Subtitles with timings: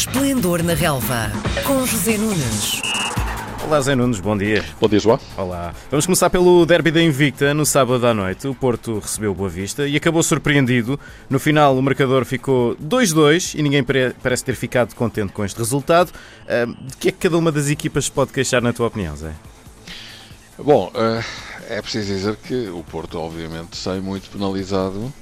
[0.00, 1.30] Esplendor na Relva,
[1.62, 2.80] com José Nunes.
[3.62, 4.64] Olá, Zé Nunes, bom dia.
[4.80, 5.20] Bom dia, João.
[5.36, 5.74] Olá.
[5.90, 7.52] Vamos começar pelo derby da Invicta.
[7.52, 10.98] No sábado à noite, o Porto recebeu Boa Vista e acabou surpreendido.
[11.28, 13.84] No final, o marcador ficou 2-2 e ninguém
[14.22, 16.10] parece ter ficado contente com este resultado.
[16.46, 19.34] De que é que cada uma das equipas pode queixar, na tua opinião, Zé?
[20.58, 21.22] Bom, eh,
[21.68, 25.12] é preciso dizer que o Porto, obviamente, sai muito penalizado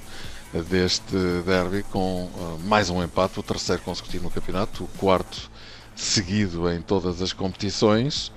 [0.53, 5.49] deste derby com eh, mais um empate, o terceiro consecutivo no campeonato, o quarto
[5.95, 8.31] seguido em todas as competições.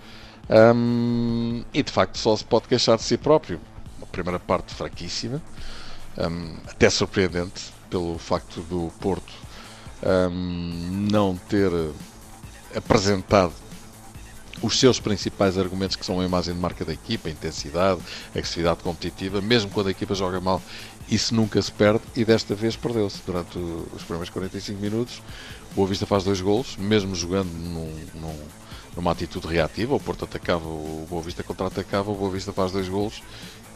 [0.50, 3.60] Um, e de facto só se pode queixar de si próprio.
[3.96, 5.40] Uma primeira parte fraquíssima,
[6.18, 9.32] um, até surpreendente pelo facto do Porto
[10.02, 11.70] um, não ter
[12.74, 13.52] apresentado
[14.62, 18.38] os seus principais argumentos, que são a imagem de marca da equipa, a intensidade, a
[18.38, 20.62] agressividade competitiva, mesmo quando a equipa joga mal,
[21.08, 23.20] isso nunca se perde e desta vez perdeu-se.
[23.26, 25.22] Durante os primeiros 45 minutos,
[25.72, 28.38] o Boa Vista faz dois golos, mesmo jogando num, num,
[28.96, 29.94] numa atitude reativa.
[29.94, 33.22] O Porto atacava, o Boa Vista contra-atacava, o Boa Vista faz dois golos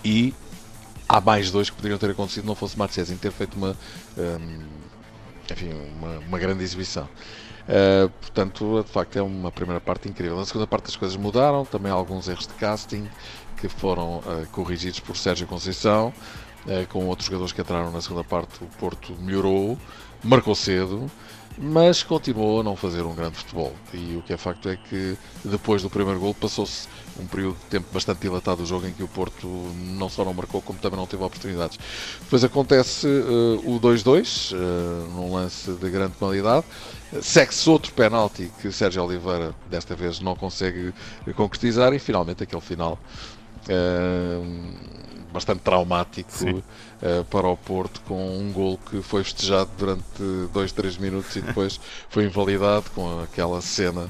[0.04, 0.32] e
[1.08, 3.76] há mais dois que poderiam ter acontecido não fosse Marchesin ter feito uma,
[4.16, 4.62] hum,
[5.52, 7.08] enfim, uma, uma grande exibição.
[7.68, 10.36] Uh, portanto, de facto, é uma primeira parte incrível.
[10.36, 13.08] Na segunda parte, as coisas mudaram, também alguns erros de casting
[13.60, 16.12] que foram uh, corrigidos por Sérgio Conceição.
[16.64, 19.78] Uh, com outros jogadores que entraram na segunda parte, o Porto melhorou,
[20.22, 21.10] marcou cedo,
[21.58, 23.72] mas continuou a não fazer um grande futebol.
[23.92, 27.64] E o que é facto é que depois do primeiro gol passou-se um período de
[27.66, 30.98] tempo bastante dilatado do jogo em que o Porto não só não marcou, como também
[30.98, 31.78] não teve oportunidades.
[32.20, 34.56] Depois acontece uh, o 2-2, uh,
[35.12, 36.66] num lance de grande qualidade.
[37.22, 40.92] Segue-se outro penalti que Sérgio Oliveira desta vez não consegue
[41.34, 42.98] concretizar e finalmente aquele final
[43.68, 45.05] uh,
[45.36, 50.02] bastante traumático uh, para o Porto, com um gol que foi festejado durante
[50.52, 54.08] 2, 3 minutos e depois foi invalidado com aquela cena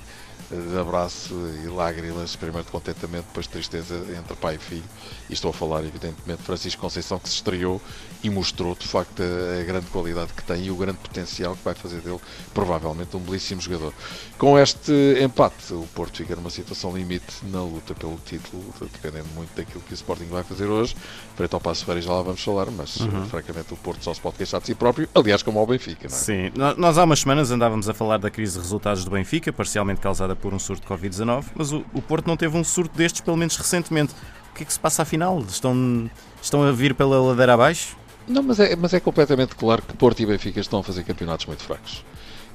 [0.50, 4.84] de abraço e lágrimas, primeiro de contentamento, depois de tristeza entre pai e filho.
[5.28, 7.80] E estou a falar, evidentemente, de Francisco Conceição, que se estreou
[8.22, 11.74] e mostrou, de facto, a, grande qualidade que tem e o grande potencial que vai
[11.74, 12.20] fazer dele,
[12.54, 13.92] provavelmente, um belíssimo jogador.
[14.38, 19.54] Com este empate, o Porto fica numa situação limite na luta pelo título, dependendo muito
[19.56, 20.96] daquilo que o Sporting vai fazer hoje.
[21.34, 23.26] Frente ao Passo Ferreira já lá vamos falar, mas, uhum.
[23.26, 26.08] francamente, o Porto só se pode queixar de si próprio, aliás, como ao Benfica.
[26.08, 26.18] Não é?
[26.18, 30.00] Sim, nós há umas semanas andávamos a falar da crise de resultados do Benfica, parcialmente
[30.00, 33.20] causada por um surto de Covid-19, mas o, o, Porto não teve um surto destes,
[33.20, 34.14] pelo menos recentemente.
[34.50, 35.40] O que é que se passa afinal?
[35.40, 36.10] Estão,
[36.40, 37.96] estão a vir pela ladeira abaixo?
[38.26, 41.46] Não, mas é, mas é completamente claro que Porto e Benfica estão a fazer campeonatos
[41.46, 42.04] muito fracos.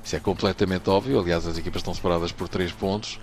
[0.03, 1.19] Isso é completamente óbvio.
[1.19, 3.19] Aliás, as equipas estão separadas por 3 pontos,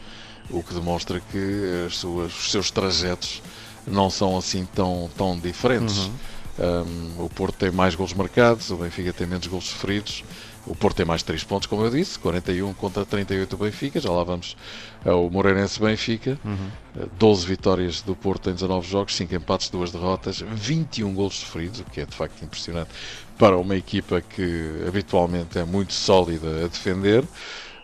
[0.51, 3.43] o que demonstra que as suas, os seus trajetos
[3.87, 5.99] não são assim tão, tão diferentes.
[5.99, 6.13] Uhum.
[6.59, 10.25] Um, o Porto tem mais gols marcados, o Benfica tem menos gols sofridos.
[10.67, 13.99] O Porto tem mais 3 pontos, como eu disse, 41 contra 38 do Benfica.
[14.01, 14.55] Já lá vamos
[15.03, 16.39] ao Moreirense Benfica.
[16.45, 17.09] Uhum.
[17.19, 21.85] 12 vitórias do Porto em 19 jogos, 5 empates, 2 derrotas, 21 gols sofridos, o
[21.85, 22.91] que é de facto impressionante
[23.39, 27.25] para uma equipa que habitualmente é muito sólida a defender.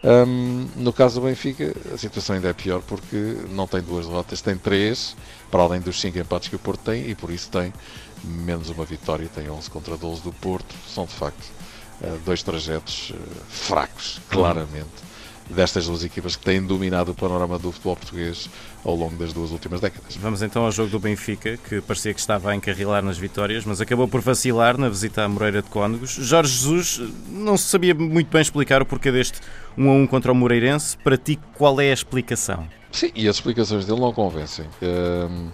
[0.05, 4.43] Um, no caso do Benfica, a situação ainda é pior porque não tem duas derrotas,
[4.43, 5.17] tem três,
[5.55, 7.73] para além dos cinco empates que o Porto tem, e por isso tem
[8.25, 10.75] menos uma vitória, tem 11 contra 12 do Porto.
[10.93, 11.45] São de facto
[12.01, 13.17] uh, dois trajetos uh,
[13.49, 14.91] fracos, claramente,
[15.51, 18.49] destas duas equipas que têm dominado o panorama do futebol português
[18.85, 20.17] ao longo das duas últimas décadas.
[20.17, 23.81] Vamos então ao jogo do Benfica, que parecia que estava a encarrilar nas vitórias, mas
[23.81, 26.11] acabou por vacilar na visita à Moreira de Cónegos.
[26.11, 29.41] Jorge Jesus não se sabia muito bem explicar o porquê deste
[29.77, 30.97] 1 a 1 contra o Moreirense.
[30.99, 32.67] Para ti, qual é a explicação?
[32.91, 34.67] Sim, e as explicações dele não convencem.
[34.81, 35.49] Um,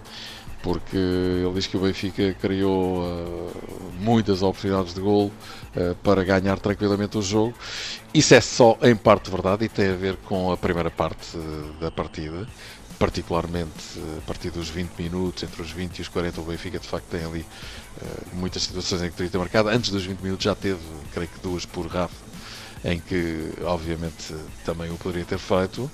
[0.61, 3.51] porque ele diz que o Benfica criou uh,
[3.99, 5.27] muitas oportunidades de gol
[5.75, 7.53] uh, para ganhar tranquilamente o jogo.
[8.13, 11.73] Isso é só em parte verdade e tem a ver com a primeira parte uh,
[11.79, 12.47] da partida,
[12.99, 16.87] particularmente a partir dos 20 minutos, entre os 20 e os 40, o Benfica de
[16.87, 17.45] facto tem ali
[18.33, 19.69] muitas situações em que teria ter marcado.
[19.69, 20.79] Antes dos 20 minutos já teve,
[21.11, 22.15] creio que duas por Rafa,
[22.85, 25.89] em que obviamente também o poderia ter feito.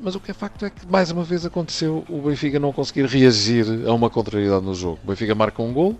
[0.00, 3.06] Mas o que é facto é que mais uma vez aconteceu o Benfica não conseguir
[3.06, 4.98] reagir a uma contrariedade no jogo.
[5.04, 5.96] O Benfica marca um gol,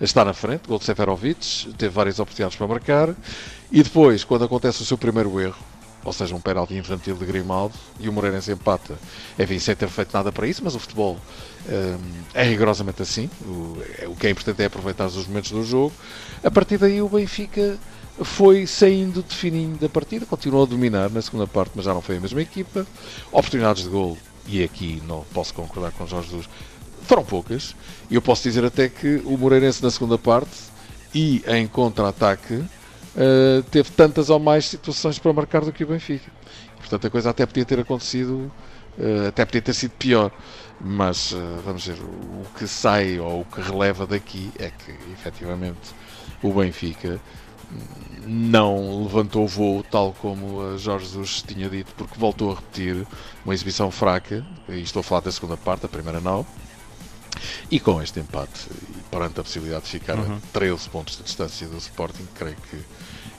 [0.00, 3.14] está na frente, gol de Seferovic, teve várias oportunidades para marcar,
[3.72, 5.58] e depois, quando acontece o seu primeiro erro,
[6.04, 8.98] ou seja, um penalti infantil de Grimaldo, e o Moreirense empata,
[9.38, 11.16] enfim, sem ter feito nada para isso, mas o futebol
[11.68, 11.98] hum,
[12.34, 13.76] é rigorosamente assim, o,
[14.08, 15.92] o que é importante é aproveitar os momentos do jogo.
[16.42, 17.78] A partir daí o Benfica
[18.22, 22.02] foi saindo de fininho da partida, continuou a dominar na segunda parte, mas já não
[22.02, 22.86] foi a mesma equipa.
[23.30, 24.16] Oportunidades de gol,
[24.46, 26.48] e aqui não posso concordar com Jorge Jesus,
[27.02, 27.74] foram poucas.
[28.10, 30.50] E eu posso dizer até que o Moreirense na segunda parte
[31.14, 32.62] e em contra-ataque
[33.16, 36.30] uh, teve tantas ou mais situações para marcar do que o Benfica.
[36.78, 38.50] Portanto, a coisa até podia ter acontecido,
[38.98, 40.30] uh, até podia ter sido pior.
[40.80, 45.94] Mas, uh, vamos ver, o que sai ou o que releva daqui é que, efetivamente,
[46.42, 47.20] o Benfica
[48.26, 53.06] não levantou voo, tal como Jorge Jesus tinha dito, porque voltou a repetir
[53.44, 56.44] uma exibição fraca, e estou a falar da segunda parte, a primeira não,
[57.70, 60.36] e com este empate, e perante a possibilidade de ficar uhum.
[60.36, 62.78] a 13 pontos de distância do Sporting, creio que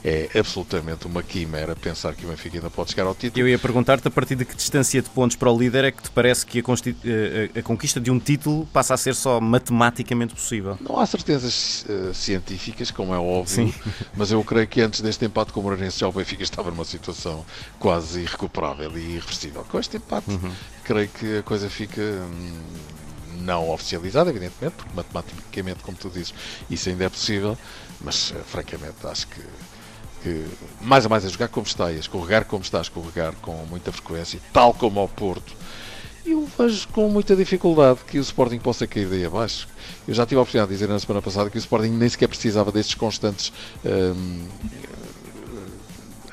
[0.03, 3.41] é absolutamente uma quimera pensar que o Benfica ainda pode chegar ao título.
[3.41, 6.01] Eu ia perguntar-te a partir de que distância de pontos para o líder é que
[6.01, 6.63] te parece que a,
[7.05, 10.77] eh, a conquista de um título passa a ser só matematicamente possível?
[10.81, 13.73] Não há certezas uh, científicas, como é óbvio, Sim.
[14.15, 16.85] mas eu creio que antes deste empate com o Moreirense já o Benfica estava numa
[16.85, 17.45] situação
[17.79, 19.63] quase irrecuperável e irreversível.
[19.69, 20.51] Com este empate, uhum.
[20.83, 22.01] creio que a coisa fica.
[22.01, 22.53] Hum,
[23.39, 26.33] não oficializada, evidentemente, porque matematicamente, como tu dizes,
[26.69, 27.57] isso ainda é possível,
[27.99, 29.41] mas uh, francamente acho que
[30.21, 30.45] que
[30.79, 33.53] mais a mais a jogar como está e a escorregar como está a escorregar com
[33.65, 35.55] muita frequência, tal como ao Porto,
[36.25, 39.67] eu vejo com muita dificuldade que o Sporting possa cair daí abaixo.
[40.07, 42.27] Eu já tive a oportunidade de dizer na semana passada que o Sporting nem sequer
[42.27, 43.51] precisava destes constantes
[43.83, 44.45] hum,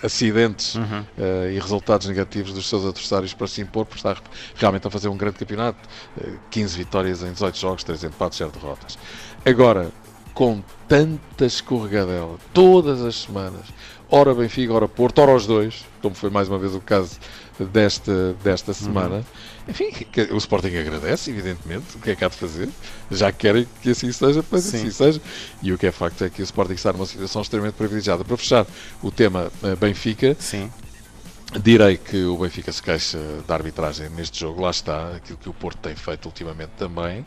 [0.03, 1.01] acidentes uhum.
[1.01, 4.17] uh, e resultados negativos dos seus adversários para se impor, porque está
[4.57, 5.79] realmente a fazer um grande campeonato.
[6.17, 8.99] Uh, eh, 15 vitórias em 18 jogos, 3 empates, 0 derrotas.
[9.45, 9.91] Agora,
[10.39, 13.67] com tanta escorregadela, todas as semanas,
[14.09, 17.19] ora Benfica, ora Porto, ora os dois, como foi mais uma vez o caso
[17.59, 19.17] desta, desta semana.
[19.17, 19.25] Uhum.
[19.67, 19.91] Enfim,
[20.31, 22.69] o Sporting agradece, evidentemente, o que é que há de fazer,
[23.11, 24.77] já querem que assim seja, pois Sim.
[24.77, 25.21] assim seja.
[25.61, 28.25] E o que é facto é que o Sporting está numa situação extremamente privilegiada.
[28.25, 28.65] Para fechar
[29.03, 30.71] o tema eh, Benfica, Sim.
[31.61, 33.19] Direi que o Benfica se queixa
[33.49, 37.27] da arbitragem neste jogo, lá está, aquilo que o Porto tem feito ultimamente também.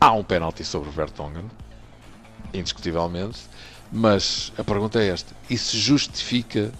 [0.00, 1.44] Há um penalti sobre o Vertonghen,
[2.52, 3.40] indiscutivelmente,
[3.90, 6.72] mas a pergunta é esta: isso justifica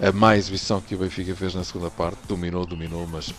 [0.00, 2.18] a má exibição que o Benfica fez na segunda parte?
[2.26, 3.32] Dominou, dominou, mas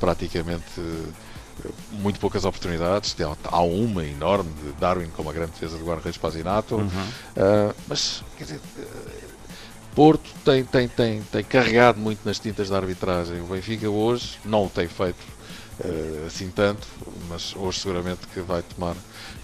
[0.00, 3.14] praticamente eh, muito poucas oportunidades.
[3.44, 6.86] Há uma enorme de Darwin com uma grande defesa do guarda-redes Pazinato, uhum.
[6.86, 8.60] uh, mas quer dizer.
[8.78, 9.32] Uh,
[9.94, 13.42] Porto tem, tem, tem, tem carregado muito nas tintas da arbitragem.
[13.42, 15.22] O Benfica hoje não o tem feito
[15.84, 16.86] uh, assim tanto,
[17.28, 18.96] mas hoje seguramente que vai tomar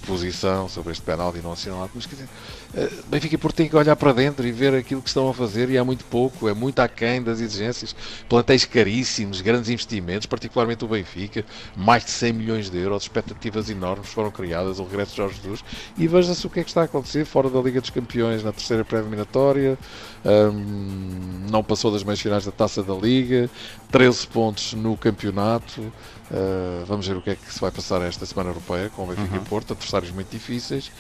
[0.07, 2.29] posição sobre este penalti não assinalado, mas quer dizer,
[2.75, 5.35] uh, Benfica e Porto têm que olhar para dentro e ver aquilo que estão a
[5.35, 7.95] fazer e há muito pouco, é muito aquém das exigências,
[8.29, 11.45] plantéis caríssimos, grandes investimentos, particularmente o Benfica,
[11.77, 15.65] mais de 100 milhões de euros, expectativas enormes foram criadas, o regresso de Jorge Jesus,
[15.97, 18.53] e veja-se o que é que está a acontecer fora da Liga dos Campeões na
[18.53, 19.79] terceira pré-eliminatória,
[20.25, 23.51] um, não passou das meias finais da Taça da Liga,
[23.91, 25.93] 13 pontos no campeonato,
[26.31, 29.07] uh, vamos ver o que é que se vai passar esta semana europeia com o
[29.07, 29.43] Benfica uhum.
[29.43, 30.91] e Porto, adversários muito difíceis.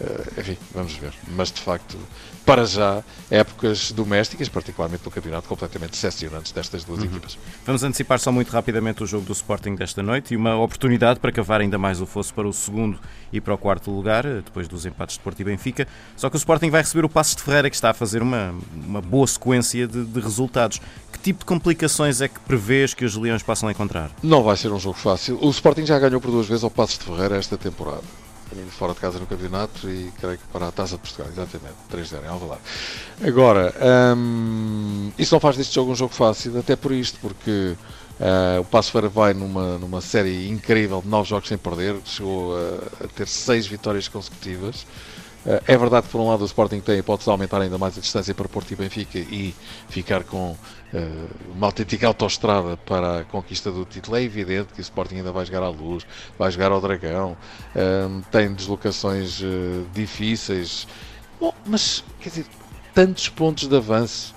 [0.00, 1.12] Uh, enfim, vamos ver.
[1.28, 1.96] Mas de facto,
[2.44, 7.06] para já, épocas domésticas, particularmente no campeonato, completamente decepcionantes destas duas uhum.
[7.06, 7.38] equipas.
[7.64, 11.32] Vamos antecipar só muito rapidamente o jogo do Sporting desta noite e uma oportunidade para
[11.32, 13.00] cavar ainda mais o fosso para o segundo
[13.32, 15.88] e para o quarto lugar, depois dos empates de Porto e Benfica.
[16.14, 18.54] Só que o Sporting vai receber o Passos de Ferreira, que está a fazer uma,
[18.74, 20.78] uma boa sequência de, de resultados.
[21.10, 24.10] Que tipo de complicações é que prevês que os Leões possam encontrar?
[24.22, 25.38] Não vai ser um jogo fácil.
[25.42, 28.25] O Sporting já ganhou por duas vezes ao Passos de Ferreira esta temporada
[28.70, 32.24] fora de casa no campeonato e creio que para a Taça de Portugal, exatamente, 3-0
[32.24, 32.60] em Alvalade.
[33.24, 33.74] Agora,
[34.16, 37.74] hum, isso não faz deste jogo um jogo fácil, até por isto, porque
[38.20, 42.56] uh, o Passo Ferreira vai numa, numa série incrível de 9 jogos sem perder, chegou
[42.56, 44.86] a, a ter 6 vitórias consecutivas.
[45.46, 47.78] Uh, é verdade que, por um lado, o Sporting tem a hipótese de aumentar ainda
[47.78, 49.54] mais a distância para Porto e Benfica e
[49.88, 50.56] ficar com uh,
[51.54, 54.16] uma autêntica autoestrada para a conquista do título.
[54.16, 56.04] É evidente que o Sporting ainda vai jogar à luz,
[56.36, 57.36] vai jogar ao Dragão,
[57.76, 59.40] uh, tem deslocações
[59.94, 60.88] difíceis.
[61.38, 62.46] Bom, mas quer dizer,
[62.92, 64.34] tantos pontos de avanço.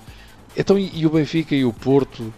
[0.56, 2.32] Então, e, e o Benfica e o Porto,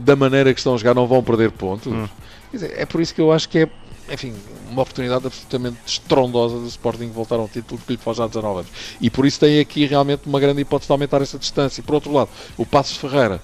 [0.00, 1.92] da maneira que estão a jogar, não vão perder pontos?
[1.92, 2.08] Hum.
[2.52, 3.68] Dizer, é por isso que eu acho que é
[4.10, 4.34] enfim,
[4.70, 8.60] uma oportunidade absolutamente estrondosa do Sporting voltar a um título que lhe foge há 19
[8.60, 8.70] anos.
[9.00, 11.82] E por isso tem aqui realmente uma grande hipótese de aumentar essa distância.
[11.82, 13.40] Por outro lado, o Passos Ferreira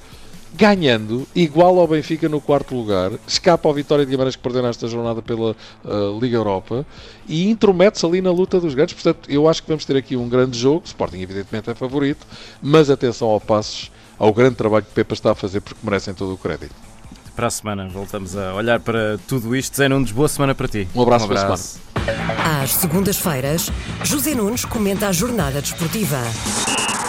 [0.57, 4.87] ganhando, igual ao Benfica no quarto lugar, escapa ao Vitória de Guimarães que perdeu nesta
[4.87, 6.87] jornada pela uh, Liga Europa
[7.29, 8.95] e intromete-se ali na luta dos grandes.
[8.95, 10.83] Portanto, eu acho que vamos ter aqui um grande jogo.
[10.85, 12.25] O Sporting, evidentemente, é favorito,
[12.63, 16.33] mas atenção ao Passos, ao grande trabalho que Pepa está a fazer, porque merecem todo
[16.33, 16.94] o crédito
[17.35, 19.77] para a semana voltamos a olhar para tudo isto.
[19.77, 20.89] Zé Nunes, boa semana para ti.
[20.95, 21.81] Um abraço, um abraço.
[21.93, 22.63] para a semana.
[22.63, 23.71] Às segundas-feiras,
[24.03, 26.21] José Nunes comenta a jornada desportiva.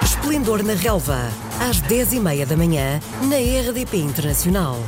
[0.03, 1.29] Esplendor na Relva,
[1.59, 4.79] às 10h30 da manhã, na RDP Internacional.